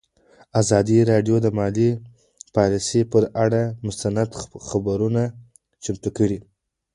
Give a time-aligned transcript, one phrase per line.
[0.61, 1.89] ازادي راډیو د مالي
[2.55, 4.29] پالیسي پر اړه مستند
[4.65, 5.23] خپرونه
[5.83, 6.39] چمتو کړې.